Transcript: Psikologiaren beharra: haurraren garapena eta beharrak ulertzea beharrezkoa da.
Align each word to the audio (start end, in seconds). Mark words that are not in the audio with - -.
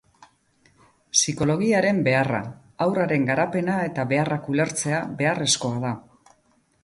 Psikologiaren 1.17 1.99
beharra: 2.07 2.39
haurraren 2.85 3.29
garapena 3.31 3.75
eta 3.91 4.05
beharrak 4.13 4.49
ulertzea 4.55 5.03
beharrezkoa 5.21 5.77
da. 5.85 5.93